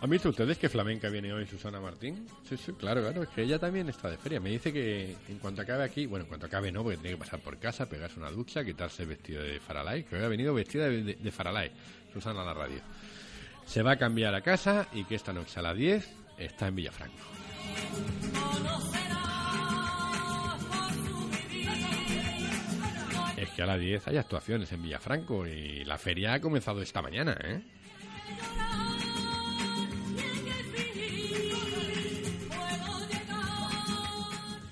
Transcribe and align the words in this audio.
¿Han 0.00 0.10
visto 0.10 0.28
ustedes 0.28 0.58
que 0.58 0.68
flamenca 0.68 1.08
viene 1.08 1.32
hoy 1.32 1.44
Susana 1.46 1.80
Martín? 1.80 2.24
Sí, 2.48 2.56
sí, 2.56 2.72
claro, 2.72 3.00
claro, 3.00 3.24
es 3.24 3.28
que 3.30 3.42
ella 3.42 3.58
también 3.58 3.88
está 3.88 4.08
de 4.08 4.16
feria. 4.16 4.38
Me 4.38 4.50
dice 4.50 4.72
que 4.72 5.16
en 5.28 5.38
cuanto 5.38 5.62
acabe 5.62 5.82
aquí, 5.82 6.06
bueno, 6.06 6.24
en 6.24 6.28
cuanto 6.28 6.46
acabe 6.46 6.70
no, 6.70 6.84
porque 6.84 6.98
tiene 6.98 7.16
que 7.16 7.24
pasar 7.24 7.40
por 7.40 7.58
casa, 7.58 7.88
pegarse 7.88 8.20
una 8.20 8.30
ducha, 8.30 8.64
quitarse 8.64 9.02
el 9.02 9.08
vestido 9.08 9.42
de 9.42 9.58
Faralay, 9.58 10.04
que 10.04 10.16
hoy 10.16 10.22
ha 10.22 10.28
venido 10.28 10.54
vestida 10.54 10.88
de, 10.88 11.14
de, 11.14 11.30
Faralay, 11.32 11.72
Susana 12.12 12.42
a 12.42 12.44
la 12.44 12.54
radio. 12.54 12.80
Se 13.66 13.82
va 13.82 13.92
a 13.92 13.96
cambiar 13.96 14.34
a 14.34 14.40
casa 14.40 14.86
y 14.92 15.04
que 15.04 15.16
esta 15.16 15.32
noche 15.32 15.58
a 15.58 15.62
las 15.62 15.76
10 15.76 16.08
está 16.38 16.68
en 16.68 16.76
Villafranco. 16.76 17.16
Es 23.36 23.50
que 23.50 23.62
a 23.62 23.66
las 23.66 23.80
10 23.80 24.06
hay 24.06 24.16
actuaciones 24.16 24.70
en 24.70 24.82
Villafranco 24.82 25.44
y 25.46 25.84
la 25.84 25.98
feria 25.98 26.34
ha 26.34 26.40
comenzado 26.40 26.80
esta 26.80 27.02
mañana, 27.02 27.36
¿eh? 27.42 27.62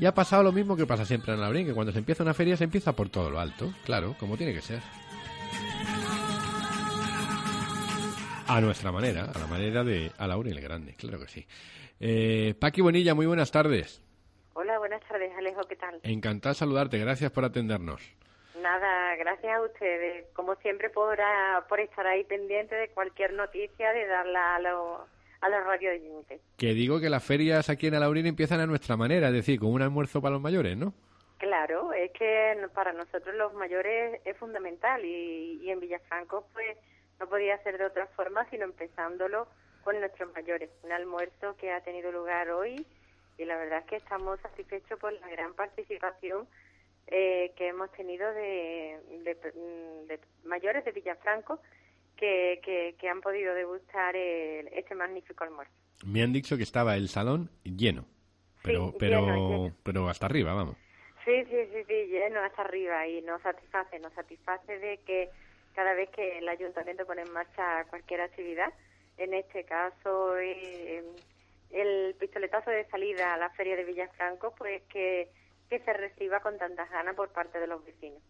Y 0.01 0.07
ha 0.07 0.15
pasado 0.15 0.43
lo 0.43 0.51
mismo 0.51 0.77
que 0.77 0.87
pasa 0.87 1.05
siempre 1.05 1.35
en 1.35 1.43
Laurín, 1.43 1.67
que 1.67 1.75
cuando 1.75 1.93
se 1.93 1.99
empieza 1.99 2.23
una 2.23 2.33
feria 2.33 2.57
se 2.57 2.65
empieza 2.65 2.97
por 2.97 3.11
todo 3.11 3.29
lo 3.29 3.39
alto, 3.39 3.71
claro, 3.85 4.17
como 4.19 4.39
tiene 4.39 4.55
que 4.55 4.63
ser. 4.63 4.81
A 8.49 8.63
nuestra 8.63 8.91
manera, 8.91 9.25
a 9.25 9.39
la 9.39 9.47
manera 9.47 9.85
de 9.85 10.11
Alaurín 10.17 10.55
el 10.55 10.63
Grande, 10.63 10.95
claro 10.95 11.21
que 11.21 11.29
sí. 11.29 11.47
Eh, 12.01 12.55
Paqui 12.59 12.81
Bonilla, 12.81 13.15
muy 13.15 13.27
buenas 13.27 13.51
tardes. 13.51 14.03
Hola, 14.55 14.79
buenas 14.79 15.03
tardes, 15.07 15.33
Alejo, 15.37 15.61
¿qué 15.69 15.77
tal? 15.77 16.01
Encantado 16.03 16.55
de 16.55 16.59
saludarte, 16.59 16.97
gracias 16.97 17.31
por 17.31 17.45
atendernos. 17.45 18.01
Nada, 18.59 19.17
gracias 19.17 19.55
a 19.55 19.61
ustedes, 19.61 20.25
como 20.33 20.55
siempre, 20.57 20.89
por, 20.89 21.19
por 21.69 21.79
estar 21.79 22.07
ahí 22.07 22.25
pendiente 22.25 22.75
de 22.75 22.89
cualquier 22.89 23.35
noticia, 23.35 23.93
de 23.93 24.07
darla 24.07 24.57
a 24.57 24.61
los 24.61 25.01
a 25.41 25.49
la 25.49 25.61
radio 25.61 25.91
Que 26.57 26.75
digo 26.75 27.01
que 27.01 27.09
las 27.09 27.25
ferias 27.25 27.71
aquí 27.71 27.87
en 27.87 27.95
Alaurín 27.95 28.27
empiezan 28.27 28.61
a 28.61 28.67
nuestra 28.67 28.97
manera, 28.97 29.29
es 29.29 29.35
decir, 29.35 29.59
con 29.59 29.73
un 29.73 29.83
almuerzo 29.83 30.21
para 30.21 30.35
los 30.35 30.43
mayores, 30.43 30.77
¿no? 30.77 30.93
Claro, 31.39 31.93
es 31.95 32.11
que 32.13 32.55
para 32.75 32.93
nosotros 32.93 33.35
los 33.35 33.55
mayores 33.55 34.21
es 34.27 34.37
fundamental 34.37 35.03
y, 35.05 35.61
y 35.63 35.71
en 35.71 35.81
Villafranco 35.81 36.47
pues 36.53 36.77
no 37.19 37.27
podía 37.27 37.57
ser 37.63 37.79
de 37.79 37.87
otra 37.87 38.07
forma 38.09 38.47
sino 38.51 38.65
empezándolo 38.65 39.49
con 39.83 39.99
nuestros 39.99 40.31
mayores. 40.35 40.69
Un 40.83 40.93
almuerzo 40.93 41.57
que 41.57 41.73
ha 41.73 41.81
tenido 41.81 42.13
lugar 42.13 42.51
hoy 42.51 42.87
y 43.39 43.45
la 43.47 43.57
verdad 43.57 43.79
es 43.79 43.87
que 43.87 43.97
estamos 43.97 44.39
satisfechos 44.41 44.99
por 44.99 45.15
la 45.15 45.29
gran 45.29 45.55
participación 45.55 46.47
eh, 47.07 47.53
que 47.57 47.69
hemos 47.69 47.91
tenido 47.93 48.31
de, 48.35 48.99
de 49.25 50.21
mayores 50.45 50.85
de 50.85 50.93
Villafranco 50.93 51.59
que, 52.21 52.95
que, 52.99 53.09
han 53.09 53.21
podido 53.21 53.55
degustar 53.55 54.15
este 54.15 54.95
magnífico 54.95 55.45
almuerzo. 55.45 55.73
Me 56.05 56.23
han 56.23 56.33
dicho 56.33 56.57
que 56.57 56.63
estaba 56.63 56.97
el 56.97 57.09
salón 57.09 57.51
lleno, 57.65 58.05
pero, 58.63 58.95
pero, 58.99 59.73
pero 59.83 60.09
hasta 60.09 60.27
arriba, 60.27 60.53
vamos. 60.53 60.77
Sí, 61.25 61.33
sí, 61.45 61.57
sí, 61.73 61.85
sí, 61.87 62.07
lleno 62.11 62.41
hasta 62.41 62.63
arriba 62.63 63.07
y 63.07 63.21
nos 63.23 63.43
satisface, 63.43 63.99
nos 63.99 64.13
satisface 64.15 64.79
de 64.79 64.99
que 64.99 65.31
cada 65.75 65.95
vez 65.95 66.11
que 66.11 66.39
el 66.39 66.49
ayuntamiento 66.49 67.07
pone 67.07 67.23
en 67.23 67.33
marcha 67.33 67.85
cualquier 67.89 68.23
actividad, 68.23 68.73
en 69.19 69.35
este 69.35 69.65
caso 69.65 70.39
eh, 70.39 71.03
el 71.71 72.15
pistoletazo 72.19 72.71
de 72.71 72.89
salida 72.89 73.35
a 73.35 73.37
la 73.37 73.51
feria 73.51 73.77
de 73.77 73.85
Villafranco, 73.85 74.55
pues 74.57 74.83
que, 74.85 75.29
que 75.69 75.79
se 75.81 75.93
reciba 75.93 76.41
con 76.41 76.59
tantas 76.59 76.91
ganas 76.91 77.15
por 77.15 77.29
parte 77.31 77.61
de 77.61 77.67
los 77.67 77.85
vecinos. 77.85 78.23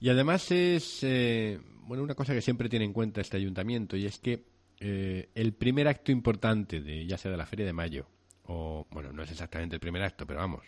Y 0.00 0.10
además 0.10 0.50
es, 0.50 1.04
eh, 1.04 1.60
bueno, 1.82 2.02
una 2.02 2.14
cosa 2.14 2.34
que 2.34 2.40
siempre 2.40 2.68
tiene 2.68 2.84
en 2.84 2.92
cuenta 2.92 3.20
este 3.20 3.36
ayuntamiento 3.36 3.96
y 3.96 4.06
es 4.06 4.18
que 4.18 4.44
eh, 4.80 5.28
el 5.34 5.52
primer 5.52 5.88
acto 5.88 6.12
importante, 6.12 6.80
de 6.80 7.06
ya 7.06 7.18
sea 7.18 7.30
de 7.30 7.36
la 7.36 7.46
Feria 7.46 7.66
de 7.66 7.72
Mayo, 7.72 8.06
o, 8.44 8.86
bueno, 8.90 9.12
no 9.12 9.22
es 9.22 9.30
exactamente 9.30 9.76
el 9.76 9.80
primer 9.80 10.02
acto, 10.02 10.26
pero 10.26 10.40
vamos, 10.40 10.62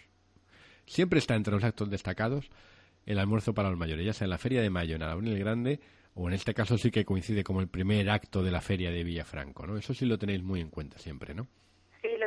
siempre 0.87 1.19
está 1.19 1.35
entre 1.35 1.55
los 1.55 1.65
actos 1.65 1.91
destacados 1.91 2.51
el 3.07 3.19
almuerzo 3.19 3.55
para 3.55 3.71
los 3.71 3.79
mayores, 3.79 4.07
ya 4.07 4.13
sea 4.13 4.25
en 4.25 4.31
la 4.31 4.39
Feria 4.39 4.63
de 4.63 4.71
Mayo, 4.71 4.97
en 4.97 5.03
Alabrín 5.03 5.33
el 5.33 5.39
Grande, 5.39 5.81
o 6.15 6.29
en 6.29 6.35
este 6.35 6.55
caso 6.55 6.79
sí 6.79 6.91
que 6.91 7.05
coincide 7.05 7.45
como 7.45 7.61
el 7.61 7.69
primer 7.69 8.09
acto 8.09 8.43
de 8.43 8.51
la 8.51 8.61
Feria 8.61 8.91
de 8.91 9.05
Villafranco, 9.05 9.67
¿no? 9.67 9.77
Eso 9.77 9.95
sí 9.95 10.07
lo 10.07 10.19
tenéis 10.19 10.43
muy 10.43 10.61
en 10.61 10.71
cuenta 10.71 10.99
siempre, 10.99 11.35
¿no? 11.35 11.47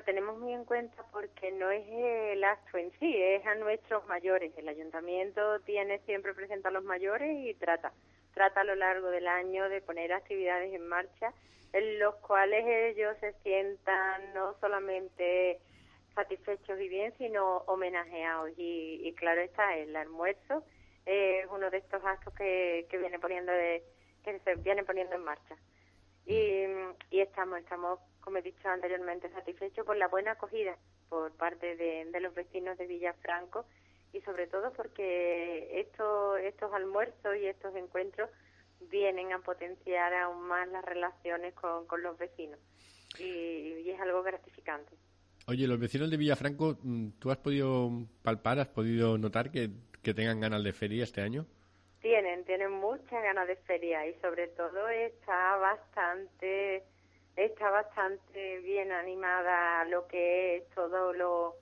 Tenemos 0.08 0.40
muy 0.40 0.54
en 0.54 0.64
cuenta 0.64 1.04
porque 1.12 1.52
no 1.52 1.70
es 1.70 1.86
el 1.86 2.42
acto 2.42 2.78
en 2.78 2.94
sí, 2.98 3.14
es 3.14 3.46
a 3.46 3.56
nuestros 3.56 4.08
mayores. 4.08 4.54
El 4.58 4.70
ayuntamiento 4.70 5.60
tiene 5.66 6.00
siempre 6.06 6.34
presente 6.34 6.70
a 6.70 6.72
los 6.72 6.86
mayores 6.86 7.30
y 7.46 7.54
trata 7.56 7.92
trata 8.34 8.62
a 8.62 8.64
lo 8.64 8.76
largo 8.76 9.10
del 9.10 9.28
año 9.28 9.68
de 9.68 9.82
poner 9.82 10.14
actividades 10.14 10.74
en 10.74 10.88
marcha 10.88 11.34
en 11.74 12.00
los 12.00 12.16
cuales 12.16 12.64
ellos 12.66 13.18
se 13.20 13.34
sientan 13.44 14.34
no 14.34 14.56
solamente 14.62 15.60
satisfechos 16.16 16.80
y 16.80 16.88
bien, 16.88 17.14
sino 17.18 17.58
homenajeados. 17.68 18.52
Y, 18.56 19.14
claro 19.18 19.42
está, 19.42 19.76
el 19.76 19.94
almuerzo 19.94 20.64
es 21.06 21.46
uno 21.52 21.70
de 21.70 21.80
estos 21.80 22.02
actos 22.06 22.34
que, 22.36 22.88
que 22.90 22.98
viene 22.98 23.20
poniendo 23.20 23.52
de, 23.52 23.84
que 24.24 24.40
se 24.40 24.56
viene 24.56 24.86
poniendo 24.86 25.18
en 25.18 25.26
marcha. 25.26 25.58
Y, 26.28 26.66
y 27.10 27.22
estamos, 27.22 27.60
estamos, 27.60 28.00
como 28.20 28.38
he 28.38 28.42
dicho 28.42 28.68
anteriormente, 28.68 29.30
satisfechos 29.32 29.86
por 29.86 29.96
la 29.96 30.10
buena 30.10 30.32
acogida 30.32 30.78
por 31.10 31.32
parte 31.32 31.76
de, 31.76 32.20
los 32.20 32.34
vecinos 32.36 32.78
de 32.78 32.86
Villafranco 32.86 33.66
y 34.14 34.22
sobre 34.22 34.48
todo 34.48 34.74
porque 34.74 35.80
estos, 35.80 36.40
estos 36.40 36.74
almuerzos 36.74 37.38
y 37.42 37.46
estos 37.46 37.76
encuentros 37.76 38.30
vienen 38.92 39.32
a 39.32 39.40
potenciar 39.40 40.14
aún 40.14 40.48
más 40.48 40.68
las 40.70 40.84
relaciones 40.84 41.54
con, 41.54 41.88
con 41.88 42.04
los 42.04 42.18
vecinos 42.18 42.60
y, 43.20 43.90
es 43.90 44.00
algo 44.02 44.22
gratificante. 44.22 44.92
Oye, 45.48 45.66
los 45.66 45.80
vecinos 45.80 46.10
de 46.12 46.18
Villafranco, 46.18 46.78
mm, 46.82 47.12
¿tú 47.20 47.32
has 47.32 47.38
podido 47.38 47.90
palpar, 48.22 48.60
has 48.60 48.68
podido 48.68 49.18
notar 49.18 49.50
que, 49.50 49.70
que 50.02 50.14
tengan 50.14 50.42
ganas 50.42 50.64
de 50.64 50.74
feria 50.74 51.04
este 51.04 51.22
año? 51.22 51.46
Tienen, 52.08 52.46
tienen 52.46 52.72
muchas 52.72 53.22
ganas 53.22 53.50
de 53.50 53.58
feria 53.58 54.08
y 54.08 54.14
sobre 54.22 54.48
todo 54.48 54.88
está 54.88 55.58
bastante, 55.58 56.86
está 57.36 57.70
bastante 57.70 58.60
bien 58.60 58.94
animada 58.94 59.84
lo 59.84 60.08
que 60.08 60.56
es 60.56 60.70
todo 60.70 61.12
lo 61.12 61.58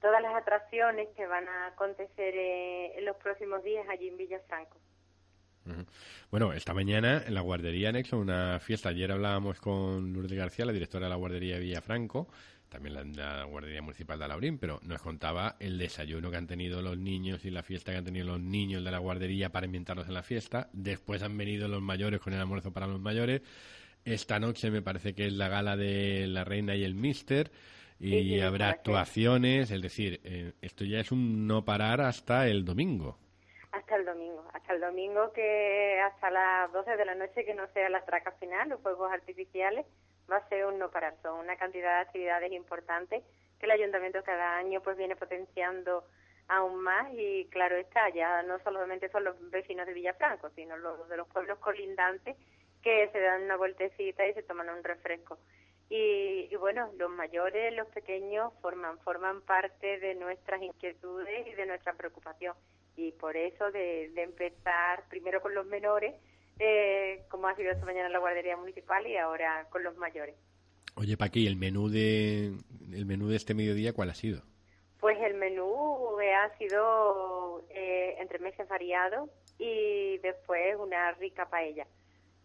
todas 0.00 0.22
las 0.22 0.36
atracciones 0.36 1.08
que 1.16 1.26
van 1.26 1.48
a 1.48 1.66
acontecer 1.66 2.32
en 2.96 3.04
los 3.04 3.16
próximos 3.16 3.64
días 3.64 3.84
allí 3.88 4.06
en 4.06 4.18
Villafranco. 4.18 4.78
Bueno, 6.30 6.52
esta 6.52 6.72
mañana 6.72 7.24
en 7.26 7.34
la 7.34 7.40
guardería 7.40 7.90
Nexo, 7.90 8.18
una 8.18 8.60
fiesta. 8.60 8.90
Ayer 8.90 9.10
hablábamos 9.10 9.60
con 9.60 10.12
Lourdes 10.12 10.38
García, 10.38 10.64
la 10.64 10.72
directora 10.72 11.06
de 11.06 11.10
la 11.10 11.16
guardería 11.16 11.56
de 11.56 11.60
Villafranco, 11.62 12.28
también 12.68 12.94
la, 12.94 13.04
la, 13.04 13.44
guardería 13.44 13.82
municipal 13.82 14.18
de 14.18 14.24
Alaurín, 14.24 14.58
pero 14.58 14.80
nos 14.82 15.02
contaba 15.02 15.56
el 15.60 15.78
desayuno 15.78 16.30
que 16.30 16.36
han 16.36 16.46
tenido 16.46 16.82
los 16.82 16.98
niños 16.98 17.44
y 17.44 17.50
la 17.50 17.62
fiesta 17.62 17.92
que 17.92 17.98
han 17.98 18.04
tenido 18.04 18.26
los 18.26 18.40
niños 18.40 18.84
de 18.84 18.90
la 18.90 18.98
guardería 18.98 19.50
para 19.50 19.66
ambientarlos 19.66 20.08
en 20.08 20.14
la 20.14 20.22
fiesta. 20.22 20.68
Después 20.72 21.22
han 21.22 21.36
venido 21.36 21.68
los 21.68 21.82
mayores 21.82 22.20
con 22.20 22.32
el 22.32 22.40
almuerzo 22.40 22.72
para 22.72 22.86
los 22.86 23.00
mayores. 23.00 23.42
Esta 24.04 24.38
noche 24.38 24.70
me 24.70 24.82
parece 24.82 25.14
que 25.14 25.26
es 25.26 25.32
la 25.32 25.48
gala 25.48 25.76
de 25.76 26.26
la 26.26 26.44
reina 26.44 26.74
y 26.74 26.84
el 26.84 26.94
mister 26.94 27.50
y 28.00 28.40
habrá 28.40 28.70
actuaciones, 28.70 29.70
es 29.70 29.82
decir, 29.82 30.20
eh, 30.24 30.52
esto 30.62 30.84
ya 30.84 31.00
es 31.00 31.10
un 31.10 31.46
no 31.46 31.64
parar 31.64 32.00
hasta 32.00 32.46
el 32.46 32.64
domingo. 32.64 33.18
Hasta 33.72 33.96
el 33.96 34.04
domingo, 34.04 34.44
hasta 34.52 34.72
el 34.72 34.80
domingo 34.80 35.32
que 35.32 36.00
hasta 36.00 36.30
las 36.30 36.72
12 36.72 36.96
de 36.96 37.04
la 37.04 37.14
noche 37.16 37.44
que 37.44 37.54
no 37.54 37.66
sea 37.68 37.88
la 37.90 38.04
traca 38.04 38.32
final, 38.32 38.68
los 38.68 38.80
fuegos 38.80 39.10
artificiales, 39.12 39.84
va 40.30 40.36
a 40.38 40.48
ser 40.48 40.66
un 40.66 40.78
no 40.78 40.90
parar, 40.90 41.14
son 41.22 41.40
una 41.40 41.56
cantidad 41.56 41.96
de 41.96 42.00
actividades 42.02 42.52
importantes 42.52 43.22
que 43.58 43.66
el 43.66 43.72
ayuntamiento 43.72 44.22
cada 44.22 44.56
año 44.56 44.80
pues 44.82 44.96
viene 44.96 45.16
potenciando 45.16 46.04
aún 46.48 46.82
más 46.82 47.12
y 47.12 47.46
claro 47.50 47.76
está, 47.76 48.08
ya 48.10 48.42
no 48.42 48.58
solamente 48.60 49.08
son 49.10 49.24
los 49.24 49.50
vecinos 49.50 49.86
de 49.86 49.92
Villafranco, 49.92 50.50
sino 50.50 50.76
los 50.76 51.08
de 51.08 51.16
los 51.16 51.28
pueblos 51.28 51.58
colindantes 51.58 52.36
que 52.82 53.08
se 53.12 53.20
dan 53.20 53.42
una 53.42 53.56
vueltecita 53.56 54.26
y 54.26 54.34
se 54.34 54.42
toman 54.42 54.70
un 54.70 54.82
refresco. 54.82 55.38
Y, 55.90 56.54
bueno, 56.56 56.90
los 56.98 57.10
mayores, 57.10 57.74
los 57.74 57.88
pequeños 57.88 58.52
forman, 58.60 58.98
forman 58.98 59.40
parte 59.40 59.98
de 59.98 60.14
nuestras 60.14 60.60
inquietudes 60.60 61.46
y 61.46 61.52
de 61.54 61.64
nuestra 61.64 61.94
preocupación. 61.94 62.54
Y 62.96 63.12
por 63.12 63.36
eso 63.36 63.70
de, 63.70 64.12
empezar 64.16 65.04
primero 65.08 65.40
con 65.40 65.54
los 65.54 65.64
menores, 65.64 66.14
eh, 66.58 67.24
como 67.28 67.48
ha 67.48 67.56
sido 67.56 67.70
esta 67.70 67.86
mañana 67.86 68.06
en 68.06 68.12
la 68.12 68.18
guardería 68.18 68.56
municipal 68.56 69.06
y 69.06 69.16
ahora 69.16 69.66
con 69.70 69.82
los 69.82 69.96
mayores. 69.96 70.34
Oye, 70.94 71.16
Paqui, 71.16 71.46
¿el 71.46 71.56
menú 71.56 71.88
de 71.88 72.52
el 72.92 73.06
menú 73.06 73.28
de 73.28 73.36
este 73.36 73.54
mediodía 73.54 73.92
cuál 73.92 74.10
ha 74.10 74.14
sido? 74.14 74.42
Pues 74.98 75.16
el 75.20 75.34
menú 75.34 75.98
ha 76.34 76.56
sido 76.58 77.64
eh, 77.70 78.16
entre 78.18 78.38
meses 78.38 78.68
variado 78.68 79.28
y 79.58 80.18
después 80.18 80.76
una 80.78 81.12
rica 81.12 81.48
paella. 81.48 81.86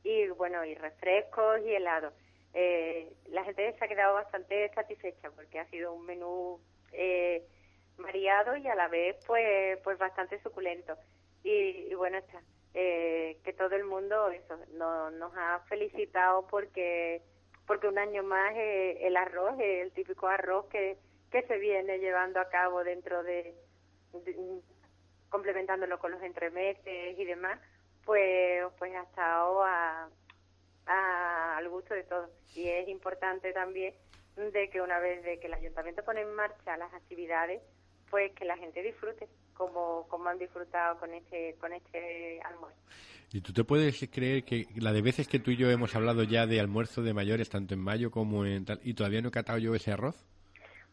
Y 0.03 0.27
bueno, 0.29 0.65
y 0.65 0.75
refrescos 0.75 1.61
y 1.65 1.73
helados. 1.73 2.13
Eh, 2.53 3.11
la 3.29 3.43
gente 3.43 3.73
se 3.77 3.83
ha 3.83 3.87
quedado 3.87 4.15
bastante 4.15 4.69
satisfecha 4.73 5.31
porque 5.31 5.59
ha 5.59 5.69
sido 5.69 5.93
un 5.93 6.05
menú 6.05 6.59
eh, 6.91 7.43
variado 7.97 8.55
y 8.57 8.67
a 8.67 8.75
la 8.75 8.87
vez 8.87 9.15
pues 9.25 9.79
pues 9.83 9.97
bastante 9.97 10.39
suculento. 10.41 10.97
Y, 11.43 11.93
bueno, 11.95 12.17
está, 12.17 12.41
eh, 12.73 13.39
que 13.43 13.53
todo 13.53 13.75
el 13.75 13.83
mundo 13.83 14.29
eso 14.29 14.57
nos 14.73 15.33
ha 15.35 15.59
felicitado 15.67 16.47
porque 16.47 17.21
porque 17.65 17.87
un 17.87 17.97
año 17.97 18.23
más 18.23 18.53
eh, 18.55 19.07
el 19.07 19.15
arroz, 19.15 19.57
el 19.59 19.91
típico 19.91 20.27
arroz 20.27 20.65
que, 20.65 20.97
que 21.31 21.43
se 21.43 21.57
viene 21.57 21.99
llevando 21.99 22.39
a 22.39 22.49
cabo 22.49 22.83
dentro 22.83 23.23
de, 23.23 23.55
complementándolo 25.29 25.97
con 25.99 26.11
los 26.11 26.21
entremeses 26.21 27.17
y 27.17 27.25
demás, 27.25 27.59
pues, 28.05 28.65
pues 28.77 28.93
ha 28.95 29.03
estado 29.03 29.63
a, 29.63 30.09
al 30.85 31.69
gusto 31.69 31.93
de 31.93 32.03
todos. 32.03 32.29
Y 32.55 32.67
es 32.69 32.87
importante 32.87 33.53
también 33.53 33.95
de 34.35 34.69
que 34.69 34.81
una 34.81 34.99
vez 34.99 35.23
de 35.23 35.39
que 35.39 35.47
el 35.47 35.53
ayuntamiento 35.53 36.03
pone 36.03 36.21
en 36.21 36.33
marcha 36.33 36.77
las 36.77 36.93
actividades, 36.93 37.61
pues 38.13 38.31
que 38.33 38.45
la 38.45 38.55
gente 38.57 38.83
disfrute 38.83 39.27
como, 39.55 40.05
como 40.07 40.29
han 40.29 40.37
disfrutado 40.37 40.99
con 40.99 41.11
este, 41.15 41.55
con 41.59 41.73
este 41.73 42.39
almuerzo. 42.43 42.77
¿Y 43.31 43.41
tú 43.41 43.53
te 43.53 43.63
puedes 43.63 44.07
creer 44.11 44.43
que 44.43 44.67
la 44.75 44.93
de 44.93 45.01
veces 45.01 45.27
que 45.27 45.39
tú 45.39 45.49
y 45.49 45.57
yo 45.57 45.71
hemos 45.71 45.95
hablado 45.95 46.21
ya 46.21 46.45
de 46.45 46.59
almuerzo 46.59 47.01
de 47.01 47.15
mayores, 47.15 47.49
tanto 47.49 47.73
en 47.73 47.79
mayo 47.79 48.11
como 48.11 48.45
en 48.45 48.65
tal, 48.65 48.79
y 48.83 48.93
todavía 48.93 49.23
no 49.23 49.29
he 49.29 49.31
catado 49.31 49.57
yo 49.57 49.73
ese 49.73 49.91
arroz? 49.91 50.27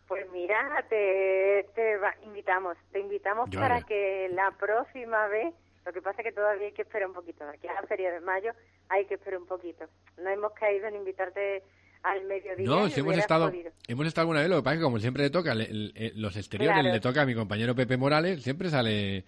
Pues 0.08 0.30
mira, 0.32 0.82
te, 0.88 1.68
te 1.74 1.98
invitamos, 2.24 2.78
te 2.90 3.00
invitamos 3.00 3.50
para 3.50 3.82
que 3.82 4.30
la 4.32 4.52
próxima 4.52 5.26
vez, 5.26 5.52
lo 5.84 5.92
que 5.92 6.00
pasa 6.00 6.22
es 6.22 6.28
que 6.28 6.32
todavía 6.32 6.68
hay 6.68 6.72
que 6.72 6.82
esperar 6.82 7.06
un 7.06 7.14
poquito, 7.14 7.44
aquí 7.44 7.68
a 7.68 7.74
la 7.74 7.82
feria 7.82 8.10
de 8.12 8.20
mayo 8.20 8.52
hay 8.88 9.04
que 9.04 9.16
esperar 9.16 9.40
un 9.40 9.46
poquito. 9.46 9.84
No 10.16 10.30
hemos 10.30 10.52
caído 10.52 10.86
en 10.86 10.96
invitarte 10.96 11.64
al 12.02 12.24
mediodía. 12.24 12.66
No, 12.66 12.88
si 12.88 13.00
hemos 13.00 13.16
estado, 13.16 13.52
hemos 13.88 14.06
estado 14.06 14.22
alguna 14.22 14.40
vez, 14.40 14.48
lo 14.48 14.56
que 14.56 14.62
pasa 14.62 14.74
es 14.74 14.80
que 14.80 14.84
como 14.84 14.98
siempre 14.98 15.24
le 15.24 15.30
toca 15.30 15.54
los 15.54 16.36
exteriores, 16.36 16.84
le 16.84 17.00
toca 17.00 17.22
a 17.22 17.26
mi 17.26 17.34
compañero 17.34 17.74
Pepe 17.74 17.96
Morales, 17.96 18.42
siempre 18.42 18.70
sale 18.70 19.24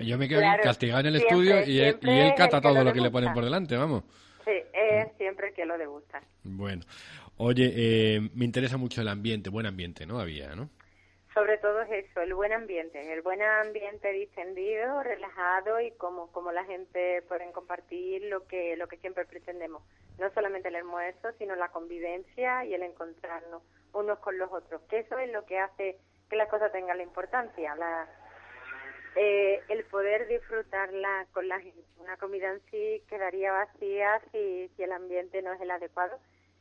yo, 0.00 0.18
me 0.18 0.28
quedo 0.28 0.40
castigado 0.62 1.00
en 1.00 1.06
el 1.06 1.16
estudio 1.16 1.64
y 1.64 1.80
él, 1.80 1.98
y 2.02 2.34
cata 2.34 2.60
todo 2.60 2.82
lo 2.82 2.92
que 2.92 3.00
le 3.00 3.10
ponen 3.10 3.32
por 3.32 3.44
delante, 3.44 3.76
vamos. 3.76 4.02
Sí, 4.44 4.52
es 4.72 5.08
siempre 5.16 5.52
que 5.52 5.64
lo 5.64 5.76
gusta. 5.90 6.20
Bueno, 6.42 6.82
oye, 7.36 7.72
eh, 7.76 8.30
me 8.34 8.44
interesa 8.44 8.76
mucho 8.76 9.00
el 9.00 9.08
ambiente, 9.08 9.50
buen 9.50 9.66
ambiente, 9.66 10.06
¿no? 10.06 10.18
Había, 10.18 10.54
¿no? 10.54 10.70
Sobre 11.34 11.58
todo 11.58 11.82
es 11.82 12.06
eso, 12.06 12.20
el 12.20 12.34
buen 12.34 12.52
ambiente, 12.52 13.12
el 13.12 13.22
buen 13.22 13.40
ambiente 13.40 14.12
distendido, 14.12 15.02
relajado 15.04 15.80
y 15.80 15.92
como, 15.92 16.32
como 16.32 16.50
la 16.50 16.64
gente 16.64 17.22
pueden 17.28 17.52
compartir 17.52 18.22
lo 18.24 18.44
que, 18.46 18.76
lo 18.76 18.88
que 18.88 18.96
siempre 18.96 19.24
pretendemos. 19.24 19.82
No 20.18 20.30
solamente 20.34 20.68
el 20.68 20.76
almuerzo, 20.76 21.32
sino 21.38 21.54
la 21.56 21.68
convivencia 21.68 22.64
y 22.64 22.74
el 22.74 22.82
encontrarnos 22.82 23.62
unos 23.92 24.18
con 24.18 24.36
los 24.38 24.50
otros, 24.52 24.82
que 24.88 25.00
eso 25.00 25.18
es 25.18 25.30
lo 25.32 25.44
que 25.46 25.58
hace 25.58 25.98
que 26.28 26.36
la 26.36 26.48
cosa 26.48 26.70
tenga 26.70 26.94
la 26.94 27.02
importancia, 27.02 27.74
la, 27.74 28.06
eh, 29.16 29.60
el 29.68 29.84
poder 29.84 30.28
disfrutarla 30.28 31.26
con 31.32 31.48
la 31.48 31.60
gente. 31.60 31.82
Una 31.98 32.16
comida 32.16 32.50
en 32.52 32.60
sí 32.70 33.02
quedaría 33.08 33.52
vacía 33.52 34.20
si, 34.32 34.70
el 34.78 34.92
ambiente 34.92 35.42
no 35.42 35.52
es 35.52 35.60
el 35.60 35.70
adecuado 35.70 36.18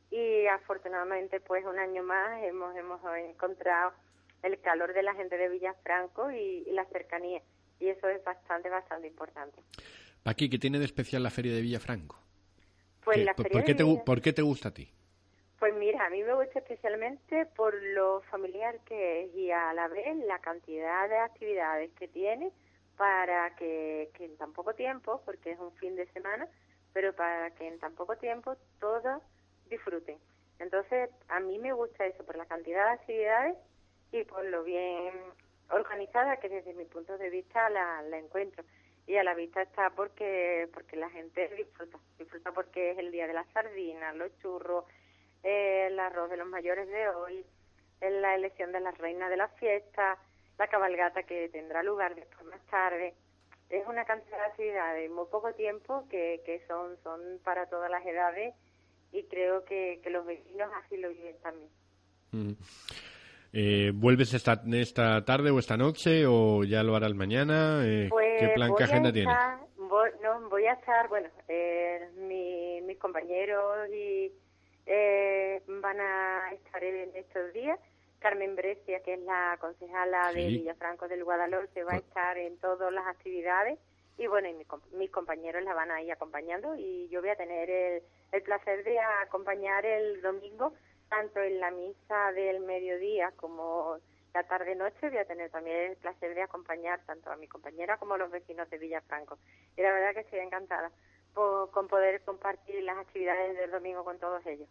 y 0.10 0.48
afortunadamente 0.48 1.40
pues 1.40 1.66
un 1.66 1.78
año 1.78 2.02
más 2.04 2.42
hemos, 2.44 2.76
hemos 2.76 3.02
encontrado 3.18 3.92
el 4.44 4.60
calor 4.62 4.94
de 4.94 5.04
la 5.04 5.14
gente 5.14 5.38
de 5.38 5.50
Villafranco 5.50 6.32
y, 6.32 6.66
la 6.72 6.86
cercanía 6.86 7.42
y 7.80 7.90
eso 7.90 8.08
es 8.08 8.24
bastante, 8.24 8.70
bastante 8.70 9.08
importante. 9.08 9.62
Paqui, 10.24 10.50
¿qué 10.50 10.58
tiene 10.58 10.80
de 10.80 10.86
especial 10.86 11.24
la 11.24 11.30
feria 11.30 11.54
de 11.54 11.62
Villafranco? 11.62 12.27
Pues 13.08 13.24
la 13.24 13.34
feria 13.36 13.52
¿por, 13.54 13.64
qué 13.64 13.74
te, 13.74 13.86
¿Por 13.86 14.22
qué 14.22 14.34
te 14.34 14.42
gusta 14.42 14.68
a 14.68 14.74
ti? 14.74 14.92
Pues 15.60 15.74
mira, 15.74 16.06
a 16.06 16.10
mí 16.10 16.22
me 16.24 16.34
gusta 16.34 16.60
especialmente 16.60 17.46
por 17.46 17.74
lo 17.82 18.20
familiar 18.24 18.82
que 18.82 19.24
es 19.24 19.34
y 19.34 19.50
a 19.50 19.72
la 19.74 19.88
vez 19.88 20.14
la 20.26 20.40
cantidad 20.40 21.08
de 21.08 21.18
actividades 21.18 21.90
que 21.94 22.10
tiene 22.10 22.52
para 22.98 23.56
que, 23.56 24.12
en 24.20 24.36
tan 24.36 24.52
poco 24.52 24.74
tiempo, 24.74 25.22
porque 25.24 25.52
es 25.52 25.60
un 25.60 25.72
fin 25.78 25.96
de 25.96 26.06
semana, 26.08 26.50
pero 26.92 27.16
para 27.16 27.52
que 27.52 27.70
en 27.70 27.80
tan 27.80 27.96
poco 27.96 28.18
tiempo 28.18 28.58
todos 28.82 29.22
disfruten. 29.70 30.18
Entonces, 30.60 31.10
a 31.30 31.40
mí 31.40 31.60
me 31.60 31.72
gusta 31.72 32.06
eso, 32.06 32.26
por 32.26 32.36
la 32.36 32.46
cantidad 32.46 32.88
de 32.88 32.92
actividades 32.92 33.56
y 34.12 34.26
por 34.26 34.44
lo 34.44 34.66
bien 34.66 35.14
organizada 35.70 36.42
que 36.42 36.50
desde 36.50 36.74
mi 36.74 36.84
punto 36.84 37.18
de 37.18 37.30
vista 37.30 37.70
la, 37.70 38.02
la 38.02 38.18
encuentro. 38.18 38.66
Y 39.08 39.16
a 39.16 39.24
la 39.24 39.34
vista 39.34 39.62
está 39.62 39.90
porque, 39.92 40.70
porque 40.74 40.98
la 40.98 41.10
gente 41.10 41.48
disfruta, 41.56 41.98
disfruta 42.20 42.52
porque 42.52 42.92
es 42.92 42.98
el 42.98 43.12
día 43.12 43.26
de 43.26 43.34
las 43.34 43.48
sardinas, 43.54 44.16
los 44.16 44.38
churros, 44.40 44.86
el 45.44 45.98
arroz 45.98 46.30
de 46.30 46.38
los 46.38 46.48
mayores 46.48 46.88
de 46.90 47.08
hoy, 47.10 47.46
la 48.02 48.36
elección 48.36 48.74
de 48.74 48.82
la 48.82 48.92
reina 48.92 49.30
de 49.30 49.38
la 49.38 49.48
fiesta, 49.48 50.18
la 50.58 50.68
cabalgata 50.68 51.24
que 51.24 51.50
tendrá 51.50 51.84
lugar 51.84 52.16
después 52.16 52.46
más 52.48 52.62
tarde. 52.68 53.14
Es 53.70 53.88
una 53.88 54.06
cantidad 54.06 54.38
de 54.38 54.46
actividades 54.46 55.06
en 55.06 55.16
muy 55.16 55.26
poco 55.28 55.54
tiempo 55.54 56.06
que, 56.10 56.42
que 56.46 56.66
son, 56.68 56.98
son 57.04 57.40
para 57.44 57.68
todas 57.68 57.90
las 57.90 58.06
edades 58.06 58.56
y 59.12 59.24
creo 59.24 59.64
que, 59.66 60.00
que 60.04 60.10
los 60.10 60.26
vecinos 60.26 60.70
así 60.84 60.98
lo 60.98 61.10
viven 61.10 61.38
también. 61.42 61.70
Mm. 62.32 62.54
Eh, 63.60 63.92
¿Vuelves 63.92 64.36
esta, 64.36 64.62
esta 64.72 65.26
tarde 65.26 65.50
o 65.50 65.58
esta 65.58 65.78
noche 65.78 66.28
o 66.28 66.64
ya 66.64 66.84
lo 66.84 66.96
harás 66.96 67.16
mañana? 67.16 67.82
Eh, 67.84 68.04
¿Qué 68.04 68.10
pues 68.12 68.52
plan, 68.54 68.76
qué 68.78 68.84
agenda 68.84 69.12
tienes? 69.12 69.36
Voy, 69.78 70.12
no, 70.22 70.48
voy 70.48 70.68
a 70.68 70.74
estar, 70.74 71.08
bueno, 71.08 71.28
eh, 71.48 72.82
mis 72.86 73.00
compañeros 73.00 73.90
y 73.90 74.32
eh, 74.86 75.64
van 75.82 76.00
a 76.00 76.52
estar 76.54 76.84
en 76.84 77.10
estos 77.16 77.52
días. 77.52 77.80
Carmen 78.20 78.56
Brescia, 78.56 79.02
que 79.02 79.16
es 79.16 79.22
la 79.22 79.58
concejala 79.60 80.32
de 80.34 80.50
Villafranco 80.50 81.08
del 81.08 81.24
Guadalhorce, 81.24 81.84
va 81.84 81.94
a 81.94 81.98
estar 81.98 82.38
en 82.38 82.60
todas 82.60 82.94
las 82.94 83.08
actividades 83.08 83.80
y 84.20 84.28
bueno, 84.28 84.50
y 84.50 84.96
mis 84.96 85.10
compañeros 85.10 85.64
la 85.64 85.74
van 85.74 85.90
a 85.90 86.04
ir 86.04 86.12
acompañando 86.12 86.76
y 86.76 87.10
yo 87.10 87.22
voy 87.22 87.32
a 87.32 87.36
tener 87.36 87.72
el, 87.72 88.04
el 88.34 88.42
placer 88.44 88.84
de 88.84 89.00
acompañar 89.00 89.84
el 89.84 90.22
domingo 90.22 90.74
tanto 91.10 91.42
en 91.42 91.60
la 91.60 91.72
misa 91.72 92.32
del 92.34 92.60
mediodía 92.62 93.32
como 93.36 93.98
la 94.34 94.44
tarde-noche 94.44 95.10
voy 95.10 95.18
a 95.18 95.26
tener 95.26 95.50
también 95.50 95.92
el 95.92 95.98
placer 95.98 96.36
de 96.36 96.44
acompañar 96.44 97.00
tanto 97.06 97.32
a 97.32 97.38
mi 97.38 97.48
compañera 97.48 97.98
como 97.98 98.14
a 98.14 98.18
los 98.18 98.32
vecinos 98.32 98.70
de 98.70 98.78
Villafranco. 98.78 99.40
Y 99.76 99.82
la 99.82 99.92
verdad 99.92 100.14
que 100.14 100.22
estoy 100.22 100.40
encantada 100.40 100.92
con 101.34 101.88
poder 101.88 102.22
compartir 102.22 102.84
las 102.84 102.98
actividades 102.98 103.58
del 103.58 103.72
domingo 103.72 104.04
con 104.04 104.20
todos 104.20 104.44
ellos. 104.46 104.68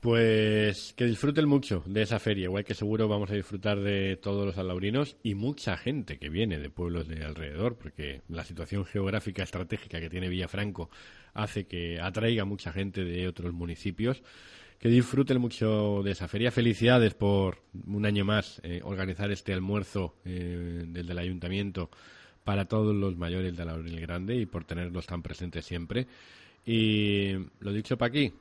Pues 0.00 0.92
que 0.96 1.06
disfruten 1.06 1.48
mucho 1.48 1.82
de 1.86 2.02
esa 2.02 2.18
feria, 2.18 2.44
igual 2.44 2.64
que 2.64 2.74
seguro 2.74 3.08
vamos 3.08 3.30
a 3.30 3.34
disfrutar 3.34 3.80
de 3.80 4.16
todos 4.16 4.44
los 4.44 4.58
alaurinos 4.58 5.16
y 5.22 5.34
mucha 5.34 5.76
gente 5.76 6.18
que 6.18 6.28
viene 6.28 6.58
de 6.58 6.70
pueblos 6.70 7.08
de 7.08 7.24
alrededor, 7.24 7.76
porque 7.76 8.22
la 8.28 8.44
situación 8.44 8.84
geográfica 8.84 9.42
estratégica 9.42 10.00
que 10.00 10.10
tiene 10.10 10.28
Villafranco 10.28 10.90
hace 11.32 11.66
que 11.66 12.00
atraiga 12.00 12.44
mucha 12.44 12.72
gente 12.72 13.04
de 13.04 13.26
otros 13.26 13.52
municipios. 13.52 14.22
Que 14.78 14.88
disfruten 14.88 15.40
mucho 15.40 16.02
de 16.02 16.10
esa 16.10 16.28
feria. 16.28 16.50
Felicidades 16.50 17.14
por 17.14 17.58
un 17.86 18.04
año 18.04 18.24
más 18.24 18.60
eh, 18.62 18.80
organizar 18.84 19.30
este 19.30 19.52
almuerzo 19.52 20.14
eh, 20.24 20.84
desde 20.86 21.12
el 21.12 21.18
ayuntamiento 21.18 21.88
para 22.44 22.66
todos 22.66 22.94
los 22.94 23.16
mayores 23.16 23.56
de 23.56 23.64
la 23.64 23.72
Laurel 23.72 24.00
Grande 24.00 24.34
y 24.36 24.46
por 24.46 24.64
tenerlos 24.64 25.06
tan 25.06 25.22
presentes 25.22 25.64
siempre. 25.64 26.06
Y 26.66 27.34
lo 27.60 27.72
dicho 27.72 27.96
para 27.96 28.10
aquí, 28.10 28.32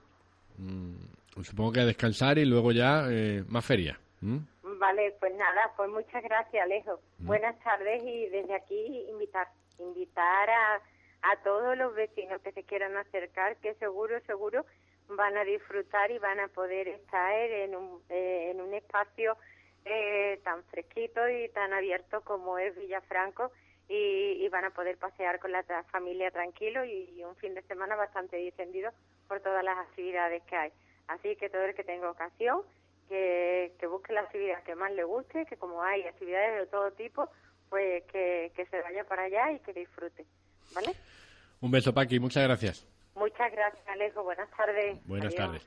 mm, 0.57 1.41
supongo 1.43 1.71
que 1.71 1.79
a 1.81 1.85
descansar 1.85 2.37
y 2.37 2.45
luego 2.45 2.71
ya 2.71 3.05
eh, 3.09 3.43
más 3.47 3.65
feria. 3.65 3.97
Vale, 4.21 5.15
pues 5.19 5.33
nada, 5.35 5.71
pues 5.75 5.89
muchas 5.89 6.23
gracias, 6.23 6.63
Alejo. 6.63 6.99
Buenas 7.19 7.57
tardes 7.63 8.03
y 8.03 8.27
desde 8.27 8.55
aquí 8.55 9.05
invitar, 9.09 9.47
invitar 9.79 10.49
a, 10.49 10.75
a 11.21 11.43
todos 11.43 11.77
los 11.77 11.95
vecinos 11.95 12.41
que 12.41 12.51
se 12.51 12.63
quieran 12.63 12.95
acercar, 12.97 13.57
que 13.57 13.73
seguro, 13.75 14.19
seguro 14.25 14.65
van 15.09 15.37
a 15.37 15.43
disfrutar 15.43 16.11
y 16.11 16.19
van 16.19 16.39
a 16.39 16.47
poder 16.47 16.87
estar 16.87 17.33
en 17.33 17.75
un, 17.75 18.01
eh, 18.09 18.51
en 18.51 18.61
un 18.61 18.73
espacio 18.73 19.37
eh, 19.85 20.39
tan 20.43 20.63
fresquito 20.65 21.27
y 21.27 21.49
tan 21.49 21.73
abierto 21.73 22.21
como 22.21 22.57
es 22.57 22.75
Villafranco 22.75 23.51
y, 23.89 24.47
van 24.49 24.65
a 24.65 24.69
poder 24.69 24.97
pasear 24.97 25.39
con 25.39 25.51
la 25.51 25.63
familia 25.91 26.31
tranquilo 26.31 26.85
y, 26.85 27.23
un 27.23 27.35
fin 27.37 27.53
de 27.53 27.63
semana 27.63 27.95
bastante 27.95 28.37
distendido 28.37 28.91
por 29.27 29.41
todas 29.41 29.63
las 29.63 29.77
actividades 29.77 30.43
que 30.43 30.55
hay. 30.55 30.71
Así 31.07 31.35
que 31.35 31.49
todo 31.49 31.63
el 31.63 31.75
que 31.75 31.83
tenga 31.83 32.09
ocasión, 32.09 32.61
que, 33.09 33.71
busque 33.89 34.13
la 34.13 34.21
actividad 34.21 34.63
que 34.63 34.75
más 34.75 34.91
le 34.93 35.03
guste, 35.03 35.45
que 35.45 35.57
como 35.57 35.81
hay 35.83 36.03
actividades 36.03 36.61
de 36.61 36.67
todo 36.67 36.91
tipo, 36.91 37.29
pues 37.69 38.03
que, 38.05 38.51
se 38.55 38.81
vaya 38.81 39.03
para 39.03 39.23
allá 39.23 39.51
y 39.51 39.59
que 39.59 39.73
disfrute. 39.73 40.25
¿Vale? 40.73 40.91
Un 41.61 41.71
beso, 41.71 41.93
Paqui, 41.93 42.19
muchas 42.19 42.43
gracias. 42.43 42.92
Muchas 43.15 43.51
gracias, 43.51 43.87
Alejo. 43.87 44.23
Buenas 44.23 44.49
tardes. 44.57 44.97
Buenas 45.05 45.35
tardes. 45.35 45.65